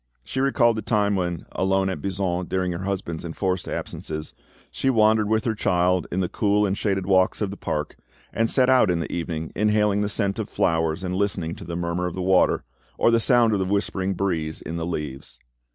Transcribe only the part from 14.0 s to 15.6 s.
breeze in the leaves.